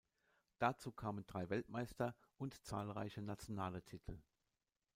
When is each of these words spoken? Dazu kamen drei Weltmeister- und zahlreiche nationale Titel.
Dazu 0.57 0.91
kamen 0.91 1.27
drei 1.27 1.47
Weltmeister- 1.51 2.15
und 2.39 2.55
zahlreiche 2.65 3.21
nationale 3.21 3.83
Titel. 3.85 4.17